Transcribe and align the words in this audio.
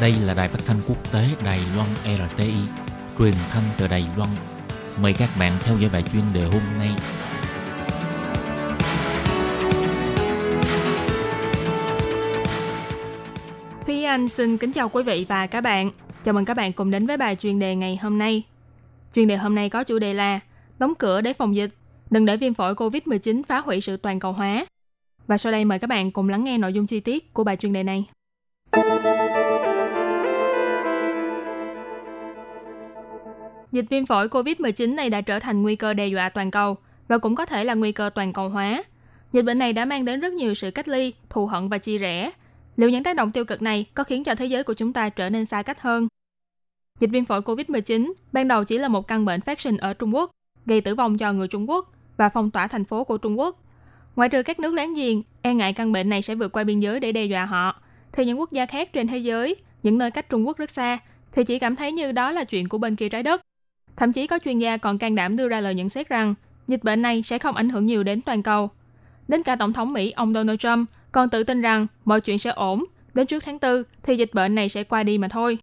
Đây 0.00 0.14
là 0.24 0.34
đài 0.34 0.48
phát 0.48 0.58
thanh 0.66 0.76
quốc 0.88 1.12
tế 1.12 1.24
Đài 1.44 1.60
Loan 1.76 1.88
RTI, 2.04 2.54
truyền 3.18 3.34
thanh 3.50 3.62
từ 3.78 3.88
Đài 3.88 4.04
Loan. 4.16 4.30
Mời 5.02 5.14
các 5.18 5.28
bạn 5.38 5.52
theo 5.60 5.78
dõi 5.78 5.90
bài 5.92 6.02
chuyên 6.12 6.22
đề 6.34 6.44
hôm 6.44 6.62
nay. 6.78 6.88
Thúy 13.86 14.04
Anh 14.04 14.28
xin 14.28 14.58
kính 14.58 14.72
chào 14.72 14.88
quý 14.88 15.02
vị 15.02 15.26
và 15.28 15.46
các 15.46 15.60
bạn. 15.60 15.90
Chào 16.24 16.34
mừng 16.34 16.44
các 16.44 16.56
bạn 16.56 16.72
cùng 16.72 16.90
đến 16.90 17.06
với 17.06 17.16
bài 17.16 17.36
chuyên 17.36 17.58
đề 17.58 17.74
ngày 17.74 17.98
hôm 18.02 18.18
nay. 18.18 18.42
Chuyên 19.14 19.28
đề 19.28 19.36
hôm 19.36 19.54
nay 19.54 19.70
có 19.70 19.84
chủ 19.84 19.98
đề 19.98 20.14
là 20.14 20.40
Đóng 20.78 20.94
cửa 20.98 21.20
để 21.20 21.32
phòng 21.32 21.56
dịch, 21.56 21.70
đừng 22.10 22.24
để 22.24 22.36
viêm 22.36 22.54
phổi 22.54 22.74
COVID-19 22.74 23.42
phá 23.48 23.58
hủy 23.58 23.80
sự 23.80 23.96
toàn 23.96 24.20
cầu 24.20 24.32
hóa. 24.32 24.66
Và 25.26 25.36
sau 25.38 25.52
đây 25.52 25.64
mời 25.64 25.78
các 25.78 25.86
bạn 25.86 26.10
cùng 26.10 26.28
lắng 26.28 26.44
nghe 26.44 26.58
nội 26.58 26.72
dung 26.72 26.86
chi 26.86 27.00
tiết 27.00 27.34
của 27.34 27.44
bài 27.44 27.56
chuyên 27.56 27.72
đề 27.72 27.82
này. 27.82 28.04
Dịch 33.72 33.86
viêm 33.90 34.06
phổi 34.06 34.28
COVID-19 34.28 34.94
này 34.94 35.10
đã 35.10 35.20
trở 35.20 35.38
thành 35.38 35.62
nguy 35.62 35.76
cơ 35.76 35.94
đe 35.94 36.06
dọa 36.06 36.28
toàn 36.28 36.50
cầu 36.50 36.76
và 37.08 37.18
cũng 37.18 37.34
có 37.34 37.46
thể 37.46 37.64
là 37.64 37.74
nguy 37.74 37.92
cơ 37.92 38.10
toàn 38.14 38.32
cầu 38.32 38.48
hóa. 38.48 38.82
Dịch 39.32 39.42
bệnh 39.42 39.58
này 39.58 39.72
đã 39.72 39.84
mang 39.84 40.04
đến 40.04 40.20
rất 40.20 40.32
nhiều 40.32 40.54
sự 40.54 40.70
cách 40.70 40.88
ly, 40.88 41.14
thù 41.30 41.46
hận 41.46 41.68
và 41.68 41.78
chia 41.78 41.98
rẽ. 41.98 42.30
Liệu 42.76 42.90
những 42.90 43.02
tác 43.02 43.16
động 43.16 43.32
tiêu 43.32 43.44
cực 43.44 43.62
này 43.62 43.86
có 43.94 44.04
khiến 44.04 44.24
cho 44.24 44.34
thế 44.34 44.46
giới 44.46 44.64
của 44.64 44.74
chúng 44.74 44.92
ta 44.92 45.08
trở 45.08 45.30
nên 45.30 45.46
xa 45.46 45.62
cách 45.62 45.82
hơn? 45.82 46.08
Dịch 47.00 47.10
viêm 47.10 47.24
phổi 47.24 47.40
COVID-19 47.40 48.12
ban 48.32 48.48
đầu 48.48 48.64
chỉ 48.64 48.78
là 48.78 48.88
một 48.88 49.08
căn 49.08 49.24
bệnh 49.24 49.40
phát 49.40 49.60
sinh 49.60 49.76
ở 49.76 49.94
Trung 49.94 50.14
Quốc, 50.14 50.30
gây 50.66 50.80
tử 50.80 50.94
vong 50.94 51.18
cho 51.18 51.32
người 51.32 51.48
Trung 51.48 51.70
Quốc 51.70 51.92
và 52.16 52.28
phong 52.28 52.50
tỏa 52.50 52.66
thành 52.66 52.84
phố 52.84 53.04
của 53.04 53.18
Trung 53.18 53.38
Quốc. 53.38 53.62
Ngoài 54.16 54.28
trừ 54.28 54.42
các 54.42 54.60
nước 54.60 54.74
láng 54.74 54.94
giềng, 54.94 55.22
e 55.42 55.54
ngại 55.54 55.72
căn 55.72 55.92
bệnh 55.92 56.08
này 56.08 56.22
sẽ 56.22 56.34
vượt 56.34 56.52
qua 56.52 56.64
biên 56.64 56.80
giới 56.80 57.00
để 57.00 57.12
đe 57.12 57.24
dọa 57.24 57.44
họ, 57.44 57.80
thì 58.12 58.24
những 58.24 58.40
quốc 58.40 58.52
gia 58.52 58.66
khác 58.66 58.92
trên 58.92 59.06
thế 59.06 59.18
giới, 59.18 59.56
những 59.82 59.98
nơi 59.98 60.10
cách 60.10 60.28
Trung 60.28 60.46
Quốc 60.46 60.56
rất 60.56 60.70
xa, 60.70 60.98
thì 61.32 61.44
chỉ 61.44 61.58
cảm 61.58 61.76
thấy 61.76 61.92
như 61.92 62.12
đó 62.12 62.32
là 62.32 62.44
chuyện 62.44 62.68
của 62.68 62.78
bên 62.78 62.96
kia 62.96 63.08
trái 63.08 63.22
đất. 63.22 63.40
Thậm 64.00 64.12
chí 64.12 64.26
có 64.26 64.38
chuyên 64.44 64.58
gia 64.58 64.76
còn 64.76 64.98
can 64.98 65.14
đảm 65.14 65.36
đưa 65.36 65.48
ra 65.48 65.60
lời 65.60 65.74
nhận 65.74 65.88
xét 65.88 66.08
rằng 66.08 66.34
dịch 66.66 66.84
bệnh 66.84 67.02
này 67.02 67.22
sẽ 67.22 67.38
không 67.38 67.56
ảnh 67.56 67.68
hưởng 67.68 67.86
nhiều 67.86 68.02
đến 68.02 68.20
toàn 68.20 68.42
cầu. 68.42 68.70
Đến 69.28 69.42
cả 69.42 69.56
Tổng 69.56 69.72
thống 69.72 69.92
Mỹ 69.92 70.10
ông 70.10 70.34
Donald 70.34 70.58
Trump 70.58 70.90
còn 71.12 71.28
tự 71.28 71.42
tin 71.42 71.60
rằng 71.60 71.86
mọi 72.04 72.20
chuyện 72.20 72.38
sẽ 72.38 72.50
ổn, 72.50 72.84
đến 73.14 73.26
trước 73.26 73.44
tháng 73.44 73.58
4 73.62 73.82
thì 74.02 74.16
dịch 74.16 74.34
bệnh 74.34 74.54
này 74.54 74.68
sẽ 74.68 74.84
qua 74.84 75.02
đi 75.02 75.18
mà 75.18 75.28
thôi. 75.28 75.58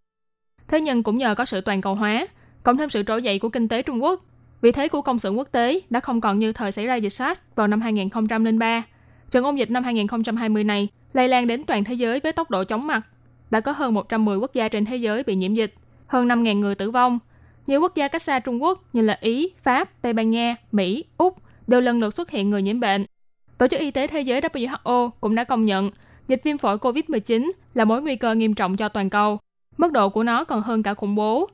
Thế 0.68 0.82
nhưng 0.82 1.04
cũng 1.04 1.18
nhờ 1.18 1.36
có 1.36 1.46
sự 1.46 1.62
toàn 1.62 1.82
cầu 1.82 1.96
hóa, 1.96 2.28
cộng 2.64 2.78
thêm 2.78 2.90
sự 2.90 3.04
trỗi 3.04 3.24
dậy 3.24 3.40
của 3.40 3.50
kinh 3.50 3.68
tế 3.68 3.82
Trung 3.82 4.04
Quốc, 4.04 4.26
vị 4.62 4.72
thế 4.72 4.88
của 4.88 5.02
công 5.02 5.20
xưởng 5.20 5.38
quốc 5.38 5.48
tế 5.52 5.80
đã 5.90 6.00
không 6.00 6.22
còn 6.22 6.40
như 6.40 6.54
thời 6.54 6.72
xảy 6.72 6.86
ra 6.86 6.96
dịch 6.96 7.10
SARS 7.10 7.42
vào 7.56 7.68
năm 7.68 7.82
2003. 7.82 8.84
Trận 9.32 9.44
ôn 9.44 9.56
dịch 9.56 9.72
năm 9.72 9.84
2020 9.84 10.64
này 10.64 10.88
lây 11.14 11.28
lan 11.28 11.48
đến 11.48 11.64
toàn 11.64 11.84
thế 11.84 11.94
giới 11.94 12.20
với 12.20 12.32
tốc 12.32 12.52
độ 12.52 12.64
chóng 12.64 12.88
mặt. 12.88 13.02
Đã 13.52 13.60
có 13.60 13.72
hơn 13.72 13.94
110 13.94 14.38
quốc 14.38 14.54
gia 14.54 14.68
trên 14.68 14.86
thế 14.86 14.98
giới 14.98 15.24
bị 15.24 15.36
nhiễm 15.36 15.54
dịch, 15.54 15.74
hơn 16.08 16.28
5.000 16.28 16.60
người 16.60 16.76
tử 16.76 16.92
vong. 16.92 17.20
Nhiều 17.68 17.82
quốc 17.82 17.96
gia 17.96 18.08
cách 18.08 18.22
xa 18.22 18.40
Trung 18.40 18.64
Quốc 18.64 18.84
như 18.94 19.02
là 19.02 19.18
Ý, 19.22 19.54
Pháp, 19.62 20.02
Tây 20.02 20.14
Ban 20.14 20.30
Nha, 20.30 20.56
Mỹ, 20.72 21.06
Úc 21.18 21.36
đều 21.68 21.82
lần 21.82 22.00
lượt 22.00 22.14
xuất 22.14 22.30
hiện 22.32 22.50
người 22.50 22.62
nhiễm 22.62 22.80
bệnh. 22.80 23.06
Tổ 23.58 23.68
chức 23.68 23.80
Y 23.80 23.92
tế 23.92 24.08
Thế 24.08 24.22
giới 24.22 24.42
WHO 24.42 25.10
cũng 25.22 25.36
đã 25.36 25.44
công 25.44 25.66
nhận 25.66 25.92
dịch 26.28 26.42
viêm 26.44 26.58
phổi 26.58 26.78
COVID-19 26.78 27.52
là 27.74 27.86
mối 27.86 28.02
nguy 28.02 28.16
cơ 28.16 28.36
nghiêm 28.36 28.54
trọng 28.54 28.78
cho 28.78 28.90
toàn 28.90 29.10
cầu. 29.10 29.40
Mức 29.78 29.92
độ 29.92 30.10
của 30.10 30.24
nó 30.24 30.44
còn 30.44 30.62
hơn 30.62 30.84
cả 30.84 30.94
khủng 30.94 31.16
bố. 31.16 31.50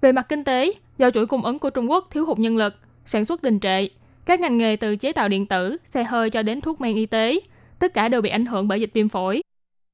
Về 0.00 0.12
mặt 0.12 0.26
kinh 0.28 0.44
tế, 0.44 0.72
do 0.98 1.10
chuỗi 1.10 1.26
cung 1.26 1.44
ứng 1.44 1.58
của 1.58 1.70
Trung 1.70 1.90
Quốc 1.90 2.08
thiếu 2.10 2.26
hụt 2.26 2.38
nhân 2.38 2.56
lực, 2.56 2.74
sản 3.04 3.24
xuất 3.24 3.42
đình 3.42 3.60
trệ, 3.60 3.88
các 4.26 4.40
ngành 4.40 4.58
nghề 4.58 4.76
từ 4.76 4.96
chế 4.96 5.12
tạo 5.12 5.28
điện 5.28 5.46
tử, 5.46 5.76
xe 5.84 6.04
hơi 6.04 6.30
cho 6.30 6.42
đến 6.42 6.60
thuốc 6.60 6.80
men 6.80 6.96
y 6.96 7.06
tế, 7.06 7.40
tất 7.78 7.94
cả 7.94 8.08
đều 8.08 8.20
bị 8.20 8.30
ảnh 8.30 8.46
hưởng 8.46 8.68
bởi 8.68 8.80
dịch 8.80 8.90
viêm 8.94 9.08
phổi. 9.08 9.42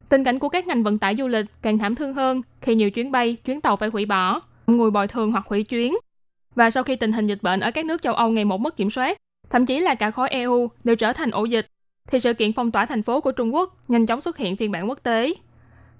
Tình 0.09 0.25
cảnh 0.25 0.39
của 0.39 0.49
các 0.49 0.67
ngành 0.67 0.83
vận 0.83 0.99
tải 0.99 1.17
du 1.19 1.29
lịch 1.29 1.47
càng 1.63 1.79
thảm 1.79 1.95
thương 1.95 2.15
hơn 2.15 2.43
khi 2.61 2.75
nhiều 2.75 2.91
chuyến 2.91 3.13
bay, 3.13 3.37
chuyến 3.45 3.61
tàu 3.61 3.77
phải 3.77 3.89
hủy 3.89 4.07
bỏ, 4.07 4.41
ngồi 4.77 4.91
bồi 4.91 5.09
thường 5.09 5.33
hoặc 5.33 5.47
hủy 5.47 5.63
chuyến. 5.63 5.95
Và 6.55 6.71
sau 6.71 6.83
khi 6.83 6.97
tình 6.97 7.13
hình 7.13 7.27
dịch 7.27 7.43
bệnh 7.43 7.61
ở 7.61 7.71
các 7.71 7.85
nước 7.85 8.03
châu 8.03 8.15
Âu 8.15 8.31
ngày 8.31 8.45
một 8.45 8.61
mất 8.61 8.77
kiểm 8.77 8.91
soát, 8.91 9.19
thậm 9.51 9.67
chí 9.67 9.81
là 9.81 9.95
cả 9.95 10.11
khối 10.11 10.29
EU 10.29 10.69
đều 10.85 10.97
trở 10.97 11.13
thành 11.13 11.31
ổ 11.31 11.45
dịch, 11.45 11.67
thì 12.11 12.21
sự 12.21 12.35
kiện 12.35 12.53
phong 12.53 12.71
tỏa 12.71 12.87
thành 12.87 13.03
phố 13.03 13.21
của 13.21 13.33
Trung 13.33 13.55
Quốc 13.55 13.77
nhanh 13.89 14.07
chóng 14.07 14.21
xuất 14.21 14.37
hiện 14.39 14.57
phiên 14.57 14.73
bản 14.73 14.89
quốc 14.89 15.03
tế. 15.03 15.35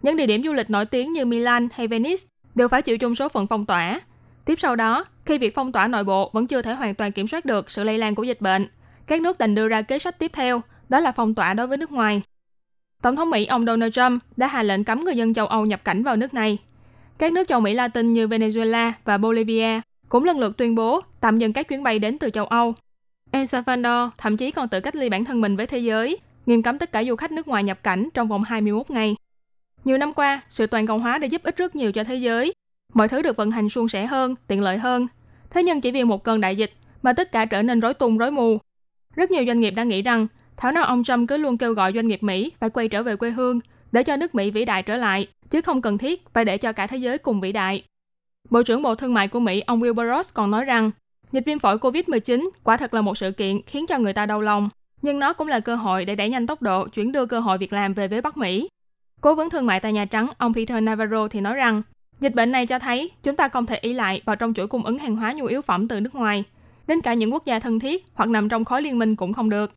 Những 0.03 0.17
địa 0.17 0.27
điểm 0.27 0.43
du 0.43 0.53
lịch 0.53 0.71
nổi 0.71 0.87
tiếng 0.87 1.13
như 1.13 1.25
Milan 1.25 1.69
hay 1.73 1.89
Venice 1.89 2.23
đều 2.55 2.69
phải 2.69 2.83
chịu 2.83 2.99
chung 2.99 3.15
số 3.15 3.29
phận 3.29 3.47
phong 3.47 3.67
tỏa. 3.67 4.01
Tiếp 4.45 4.59
sau 4.59 4.77
đó, 4.77 5.05
khi 5.25 5.39
việc 5.39 5.55
phong 5.55 5.73
tỏa 5.73 5.89
nội 5.89 6.05
bộ 6.05 6.31
vẫn 6.33 6.47
chưa 6.47 6.63
thể 6.63 6.75
hoàn 6.75 6.95
toàn 6.95 7.13
kiểm 7.13 7.29
soát 7.29 7.45
được 7.45 7.71
sự 7.71 7.85
lây 7.85 7.99
lan 7.99 8.15
của 8.15 8.23
dịch 8.23 8.41
bệnh, 8.41 8.67
các 9.07 9.21
nước 9.21 9.39
đành 9.39 9.55
đưa 9.55 9.69
ra 9.69 9.83
kế 9.83 9.99
sách 9.99 10.19
tiếp 10.19 10.31
theo, 10.35 10.61
đó 10.89 11.01
là 11.01 11.13
phong 11.13 11.35
tỏa 11.35 11.55
đối 11.55 11.67
với 11.67 11.79
nước 11.79 11.93
ngoài. 11.93 12.23
Tổng 13.03 13.17
thống 13.17 13.31
Mỹ 13.31 13.47
ông 13.47 13.67
Donald 13.67 13.93
Trump 13.93 14.23
đã 14.37 14.47
hạ 14.47 14.63
lệnh 14.63 14.85
cấm 14.85 15.05
người 15.05 15.17
dân 15.17 15.35
châu 15.35 15.47
Âu 15.47 15.67
nhập 15.67 15.85
cảnh 15.85 16.03
vào 16.03 16.17
nước 16.17 16.35
này. 16.35 16.59
Các 17.21 17.33
nước 17.33 17.49
châu 17.49 17.61
Mỹ 17.61 17.75
Latin 17.75 18.13
như 18.13 18.27
Venezuela 18.27 18.93
và 19.05 19.19
Bolivia 19.19 19.81
cũng 20.09 20.25
lần 20.25 20.39
lượt 20.39 20.57
tuyên 20.57 20.75
bố 20.75 21.01
tạm 21.21 21.39
dừng 21.39 21.53
các 21.53 21.69
chuyến 21.69 21.83
bay 21.83 21.99
đến 21.99 22.19
từ 22.19 22.31
châu 22.31 22.47
Âu. 22.47 22.75
El 23.31 23.45
Salvador 23.45 24.13
thậm 24.19 24.37
chí 24.37 24.51
còn 24.51 24.69
tự 24.69 24.81
cách 24.81 24.95
ly 24.95 25.09
bản 25.09 25.25
thân 25.25 25.41
mình 25.41 25.57
với 25.57 25.67
thế 25.67 25.79
giới, 25.79 26.19
nghiêm 26.47 26.63
cấm 26.63 26.79
tất 26.79 26.93
cả 26.93 27.05
du 27.05 27.17
khách 27.17 27.33
nước 27.33 27.49
ngoài 27.49 27.65
nhập 27.65 27.83
cảnh 27.83 28.09
trong 28.15 28.29
vòng 28.29 28.43
21 28.43 28.91
ngày. 28.91 29.17
Nhiều 29.85 29.99
năm 29.99 30.13
qua, 30.13 30.41
sự 30.51 30.67
toàn 30.67 30.87
cầu 30.87 30.99
hóa 30.99 31.19
đã 31.19 31.27
giúp 31.27 31.43
ích 31.43 31.57
rất 31.57 31.77
nhiều 31.77 31.93
cho 31.93 32.05
thế 32.05 32.15
giới. 32.15 32.53
Mọi 32.95 33.09
thứ 33.09 33.23
được 33.23 33.37
vận 33.37 33.51
hành 33.51 33.69
suôn 33.69 33.89
sẻ 33.89 34.07
hơn, 34.07 34.35
tiện 34.47 34.63
lợi 34.63 34.79
hơn. 34.79 35.07
Thế 35.51 35.63
nhưng 35.63 35.81
chỉ 35.81 35.91
vì 35.91 36.05
một 36.05 36.25
cơn 36.25 36.41
đại 36.41 36.57
dịch 36.57 36.73
mà 37.03 37.13
tất 37.13 37.33
cả 37.33 37.45
trở 37.45 37.63
nên 37.63 37.81
rối 37.81 37.95
tung 37.95 38.19
rối 38.19 38.31
mù. 38.31 38.59
Rất 39.17 39.31
nhiều 39.31 39.45
doanh 39.47 39.61
nghiệp 39.61 39.71
đang 39.71 39.89
nghĩ 39.89 40.03
rằng 40.03 40.27
thảo 40.57 40.73
nào 40.73 40.85
ông 40.85 41.05
Trump 41.05 41.29
cứ 41.29 41.37
luôn 41.37 41.59
kêu 41.59 41.73
gọi 41.73 41.93
doanh 41.95 42.09
nghiệp 42.09 42.23
Mỹ 42.23 42.53
phải 42.61 42.71
quay 42.71 42.89
trở 42.89 43.03
về 43.03 43.17
quê 43.17 43.31
hương 43.31 43.61
để 43.93 44.03
cho 44.03 44.17
nước 44.17 44.35
Mỹ 44.35 44.51
vĩ 44.51 44.65
đại 44.65 44.83
trở 44.83 44.97
lại, 44.97 45.27
chứ 45.51 45.61
không 45.61 45.83
cần 45.83 45.99
thiết 45.99 46.25
phải 46.33 46.45
để 46.45 46.59
cho 46.59 46.73
cả 46.73 46.87
thế 46.87 46.97
giới 46.97 47.19
cùng 47.19 47.41
vĩ 47.41 47.53
đại. 47.53 47.85
Bộ 48.51 48.63
trưởng 48.63 48.83
Bộ 48.83 48.95
Thương 48.95 49.15
mại 49.15 49.29
của 49.29 49.41
Mỹ 49.41 49.61
ông 49.61 49.81
Wilbur 49.81 50.17
Ross 50.17 50.35
còn 50.35 50.51
nói 50.51 50.65
rằng 50.65 50.91
dịch 51.31 51.45
viêm 51.47 51.59
phổi 51.59 51.77
COVID-19 51.77 52.51
quả 52.65 52.77
thật 52.77 52.95
là 52.95 53.01
một 53.01 53.19
sự 53.19 53.31
kiện 53.31 53.63
khiến 53.67 53.87
cho 53.87 53.99
người 53.99 54.13
ta 54.13 54.27
đau 54.27 54.41
lòng, 54.41 54.69
nhưng 55.03 55.19
nó 55.19 55.33
cũng 55.33 55.49
là 55.49 55.61
cơ 55.61 55.77
hội 55.77 56.05
để 56.05 56.15
đẩy 56.15 56.29
nhanh 56.29 56.47
tốc 56.47 56.63
độ 56.63 56.89
chuyển 56.89 57.13
đưa 57.13 57.27
cơ 57.27 57.41
hội 57.41 57.59
việc 57.59 57.73
làm 57.73 57.95
về 57.95 58.09
với 58.09 58.21
Bắc 58.21 58.37
Mỹ. 58.37 58.69
Cố 59.21 59.35
vấn 59.35 59.51
thương 59.51 59.67
mại 59.67 59.81
tại 59.81 59.93
Nhà 59.93 60.05
Trắng, 60.05 60.27
ông 60.39 60.55
Peter 60.55 60.83
Navarro 60.83 61.29
thì 61.29 61.41
nói 61.41 61.55
rằng, 61.55 61.83
dịch 62.21 62.35
bệnh 62.35 62.53
này 62.53 62.67
cho 62.67 62.79
thấy 62.79 63.11
chúng 63.23 63.37
ta 63.37 63.49
không 63.49 63.67
thể 63.67 63.77
ý 63.77 63.93
lại 63.93 64.23
vào 64.25 64.37
trong 64.37 64.55
chuỗi 64.55 64.67
cung 64.67 64.85
ứng 64.85 64.99
hàng 64.99 65.17
hóa 65.17 65.33
nhu 65.33 65.45
yếu 65.45 65.63
phẩm 65.63 65.89
từ 65.89 66.01
nước 66.01 66.15
ngoài. 66.15 66.45
Đến 66.87 67.01
cả 67.01 67.15
những 67.15 67.33
quốc 67.33 67.47
gia 67.47 67.59
thân 67.59 67.79
thiết 67.79 68.07
hoặc 68.15 68.29
nằm 68.29 68.49
trong 68.49 68.65
khối 68.65 68.83
liên 68.83 68.99
minh 68.99 69.17
cũng 69.17 69.33
không 69.33 69.51
được. 69.51 69.73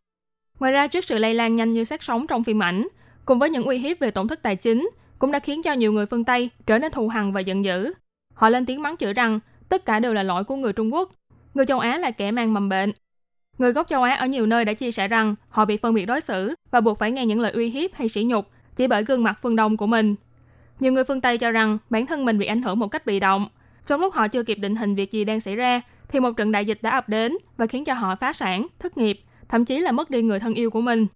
Ngoài 0.60 0.72
ra, 0.72 0.86
trước 0.86 1.04
sự 1.04 1.18
lây 1.18 1.34
lan 1.34 1.56
nhanh 1.56 1.72
như 1.72 1.84
sát 1.84 2.02
sóng 2.02 2.26
trong 2.26 2.44
phim 2.44 2.62
ảnh, 2.62 2.88
cùng 3.24 3.38
với 3.38 3.50
những 3.50 3.64
uy 3.64 3.78
hiếp 3.78 3.98
về 3.98 4.10
tổn 4.10 4.28
thất 4.28 4.42
tài 4.42 4.56
chính, 4.56 4.90
cũng 5.24 5.32
đã 5.32 5.38
khiến 5.38 5.62
cho 5.62 5.72
nhiều 5.72 5.92
người 5.92 6.06
phương 6.06 6.24
Tây 6.24 6.50
trở 6.66 6.78
nên 6.78 6.92
thù 6.92 7.08
hằn 7.08 7.32
và 7.32 7.40
giận 7.40 7.64
dữ. 7.64 7.92
Họ 8.34 8.48
lên 8.48 8.66
tiếng 8.66 8.82
mắng 8.82 8.96
chửi 8.96 9.12
rằng 9.12 9.40
tất 9.68 9.84
cả 9.84 10.00
đều 10.00 10.12
là 10.12 10.22
lỗi 10.22 10.44
của 10.44 10.56
người 10.56 10.72
Trung 10.72 10.94
Quốc. 10.94 11.12
Người 11.54 11.66
châu 11.66 11.78
Á 11.78 11.98
là 11.98 12.10
kẻ 12.10 12.30
mang 12.30 12.54
mầm 12.54 12.68
bệnh. 12.68 12.92
Người 13.58 13.72
gốc 13.72 13.88
châu 13.88 14.02
Á 14.02 14.14
ở 14.14 14.26
nhiều 14.26 14.46
nơi 14.46 14.64
đã 14.64 14.72
chia 14.72 14.90
sẻ 14.90 15.08
rằng 15.08 15.34
họ 15.48 15.64
bị 15.64 15.76
phân 15.76 15.94
biệt 15.94 16.06
đối 16.06 16.20
xử 16.20 16.54
và 16.70 16.80
buộc 16.80 16.98
phải 16.98 17.10
nghe 17.10 17.26
những 17.26 17.40
lời 17.40 17.52
uy 17.52 17.70
hiếp 17.70 17.94
hay 17.94 18.08
sỉ 18.08 18.24
nhục 18.24 18.46
chỉ 18.76 18.86
bởi 18.86 19.04
gương 19.04 19.22
mặt 19.22 19.38
phương 19.42 19.56
Đông 19.56 19.76
của 19.76 19.86
mình. 19.86 20.14
Nhiều 20.80 20.92
người 20.92 21.04
phương 21.04 21.20
Tây 21.20 21.38
cho 21.38 21.50
rằng 21.50 21.78
bản 21.90 22.06
thân 22.06 22.24
mình 22.24 22.38
bị 22.38 22.46
ảnh 22.46 22.62
hưởng 22.62 22.78
một 22.78 22.88
cách 22.88 23.06
bị 23.06 23.20
động. 23.20 23.48
Trong 23.86 24.00
lúc 24.00 24.14
họ 24.14 24.28
chưa 24.28 24.42
kịp 24.42 24.58
định 24.58 24.76
hình 24.76 24.94
việc 24.94 25.10
gì 25.10 25.24
đang 25.24 25.40
xảy 25.40 25.56
ra, 25.56 25.80
thì 26.08 26.20
một 26.20 26.30
trận 26.36 26.52
đại 26.52 26.64
dịch 26.64 26.78
đã 26.82 26.90
ập 26.90 27.08
đến 27.08 27.36
và 27.56 27.66
khiến 27.66 27.84
cho 27.84 27.94
họ 27.94 28.16
phá 28.16 28.32
sản, 28.32 28.66
thất 28.78 28.96
nghiệp, 28.96 29.20
thậm 29.48 29.64
chí 29.64 29.78
là 29.78 29.92
mất 29.92 30.10
đi 30.10 30.22
người 30.22 30.40
thân 30.40 30.54
yêu 30.54 30.70
của 30.70 30.80
mình. 30.80 31.06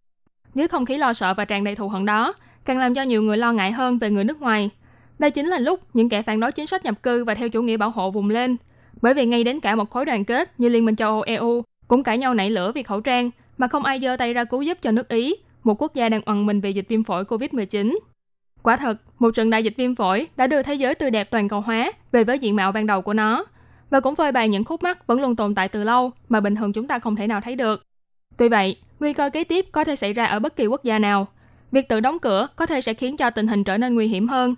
Dưới 0.55 0.69
không 0.69 0.85
khí 0.85 0.99
lo 0.99 1.13
sợ 1.13 1.35
và 1.35 1.45
tràn 1.45 1.65
đầy 1.65 1.75
thù 1.75 1.89
hận 1.89 2.07
đó, 2.07 2.35
càng 2.69 2.79
làm 2.79 2.95
cho 2.95 3.03
nhiều 3.03 3.23
người 3.23 3.37
lo 3.37 3.53
ngại 3.53 3.73
hơn 3.73 3.99
về 3.99 4.11
người 4.11 4.25
nước 4.25 4.41
ngoài. 4.41 4.71
Đây 5.19 5.31
chính 5.31 5.47
là 5.47 5.59
lúc 5.59 5.81
những 5.95 6.09
kẻ 6.09 6.23
phản 6.23 6.41
đối 6.41 6.53
chính 6.53 6.67
sách 6.67 6.85
nhập 6.85 7.03
cư 7.03 7.25
và 7.25 7.35
theo 7.35 7.49
chủ 7.49 7.63
nghĩa 7.63 7.77
bảo 7.77 7.91
hộ 7.91 8.11
vùng 8.11 8.31
lên. 8.31 8.57
Bởi 9.03 9.15
vì 9.15 9.27
ngay 9.27 9.45
đến 9.45 9.61
cả 9.61 9.77
một 9.77 9.91
khối 9.91 10.05
đoàn 10.05 10.25
kết 10.25 10.61
như 10.61 10.69
Liên 10.69 10.85
minh 10.85 10.97
châu 10.97 11.11
Âu 11.11 11.23
EU 11.23 11.63
cũng 11.89 12.03
cãi 12.03 12.19
nhau 12.19 12.35
nảy 12.35 12.51
lửa 12.51 12.73
vì 12.75 12.83
khẩu 12.83 13.01
trang 13.01 13.31
mà 13.59 13.69
không 13.69 13.85
ai 13.85 14.01
giơ 14.01 14.17
tay 14.17 14.35
ra 14.35 14.45
cứu 14.45 14.63
giúp 14.63 14.79
cho 14.83 14.91
nước 14.91 15.09
Ý, 15.09 15.35
một 15.65 15.83
quốc 15.83 15.95
gia 15.95 16.09
đang 16.09 16.23
oằn 16.27 16.47
mình 16.47 16.61
về 16.61 16.71
dịch 16.71 16.89
viêm 16.89 17.05
phổi 17.05 17.25
COVID-19. 17.25 17.99
Quả 18.63 18.77
thật, 18.77 18.97
một 19.19 19.31
trận 19.35 19.51
đại 19.51 19.65
dịch 19.65 19.75
viêm 19.77 19.95
phổi 19.95 20.27
đã 20.37 20.47
đưa 20.47 20.63
thế 20.63 20.75
giới 20.75 20.95
tươi 20.95 21.11
đẹp 21.11 21.31
toàn 21.31 21.49
cầu 21.49 21.61
hóa 21.61 21.93
về 22.13 22.25
với 22.25 22.39
diện 22.39 22.57
mạo 22.57 22.73
ban 22.73 22.87
đầu 22.87 23.03
của 23.03 23.15
nó 23.15 23.45
và 23.91 24.01
cũng 24.01 24.15
phơi 24.15 24.33
bày 24.33 24.49
những 24.49 24.65
khúc 24.65 24.83
mắc 24.83 25.07
vẫn 25.07 25.21
luôn 25.21 25.37
tồn 25.37 25.55
tại 25.55 25.69
từ 25.69 25.85
lâu 25.85 26.11
mà 26.29 26.41
bình 26.41 26.57
thường 26.57 26.73
chúng 26.73 26.89
ta 26.89 26.99
không 26.99 27.17
thể 27.17 27.27
nào 27.27 27.41
thấy 27.41 27.57
được. 27.57 27.85
Tuy 28.37 28.49
vậy, 28.49 28.77
nguy 29.01 29.13
cơ 29.13 29.31
kế 29.31 29.45
tiếp 29.45 29.67
có 29.73 29.85
thể 29.85 29.97
xảy 29.97 30.13
ra 30.13 30.25
ở 30.25 30.39
bất 30.39 30.57
kỳ 30.57 30.67
quốc 30.67 30.85
gia 30.85 30.99
nào. 30.99 31.29
Việc 31.73 31.89
tự 31.89 32.01
đóng 32.01 32.19
cửa 32.19 32.49
có 32.57 32.67
thể 32.67 32.81
sẽ 32.81 32.95
khiến 32.95 33.17
cho 33.17 33.31
tình 33.31 33.47
hình 33.47 33.65
trở 33.65 33.79
nên 33.79 33.95
nguy 33.95 34.07
hiểm 34.07 34.29
hơn, 34.29 34.55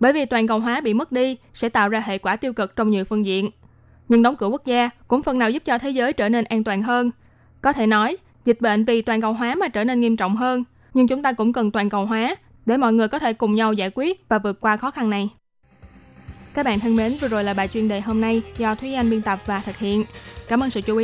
bởi 0.00 0.12
vì 0.12 0.24
toàn 0.24 0.46
cầu 0.46 0.58
hóa 0.58 0.80
bị 0.80 0.94
mất 0.94 1.12
đi 1.12 1.36
sẽ 1.54 1.68
tạo 1.68 1.88
ra 1.88 2.00
hệ 2.00 2.18
quả 2.18 2.36
tiêu 2.36 2.52
cực 2.52 2.76
trong 2.76 2.90
nhiều 2.90 3.04
phương 3.04 3.24
diện. 3.24 3.50
Nhưng 4.08 4.22
đóng 4.22 4.36
cửa 4.36 4.46
quốc 4.46 4.66
gia 4.66 4.90
cũng 5.08 5.22
phần 5.22 5.38
nào 5.38 5.50
giúp 5.50 5.62
cho 5.64 5.78
thế 5.78 5.90
giới 5.90 6.12
trở 6.12 6.28
nên 6.28 6.44
an 6.44 6.64
toàn 6.64 6.82
hơn. 6.82 7.10
Có 7.60 7.72
thể 7.72 7.86
nói, 7.86 8.16
dịch 8.44 8.60
bệnh 8.60 8.84
vì 8.84 9.02
toàn 9.02 9.20
cầu 9.20 9.32
hóa 9.32 9.54
mà 9.54 9.68
trở 9.68 9.84
nên 9.84 10.00
nghiêm 10.00 10.16
trọng 10.16 10.36
hơn, 10.36 10.64
nhưng 10.94 11.06
chúng 11.06 11.22
ta 11.22 11.32
cũng 11.32 11.52
cần 11.52 11.70
toàn 11.70 11.90
cầu 11.90 12.06
hóa 12.06 12.36
để 12.66 12.76
mọi 12.76 12.92
người 12.92 13.08
có 13.08 13.18
thể 13.18 13.32
cùng 13.32 13.54
nhau 13.54 13.72
giải 13.72 13.90
quyết 13.94 14.28
và 14.28 14.38
vượt 14.38 14.60
qua 14.60 14.76
khó 14.76 14.90
khăn 14.90 15.10
này. 15.10 15.28
Các 16.54 16.66
bạn 16.66 16.80
thân 16.80 16.96
mến, 16.96 17.16
vừa 17.20 17.28
rồi 17.28 17.44
là 17.44 17.54
bài 17.54 17.68
chuyên 17.68 17.88
đề 17.88 18.00
hôm 18.00 18.20
nay 18.20 18.42
do 18.58 18.74
Thúy 18.74 18.94
Anh 18.94 19.10
biên 19.10 19.22
tập 19.22 19.38
và 19.46 19.60
thực 19.60 19.76
hiện. 19.76 20.04
Cảm 20.48 20.62
ơn 20.62 20.70
sự 20.70 20.80
chú 20.80 20.96
ý 20.96 21.02